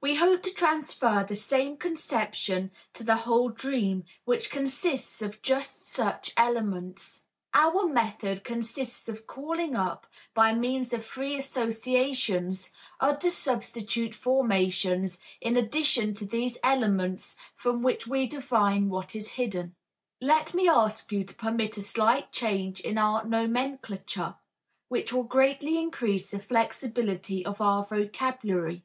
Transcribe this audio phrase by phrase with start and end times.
[0.00, 5.86] We hope to transfer the same conception to the whole dream, which consists of just
[5.86, 7.24] such elements.
[7.52, 12.70] Our method consists of calling up, by means of free associations,
[13.00, 19.74] other substitute formations in addition to these elements, from which we divine what is hidden.
[20.22, 24.36] Let me ask you to permit a slight change in our nomenclature
[24.88, 28.84] which will greatly increase the flexibility of our vocabulary.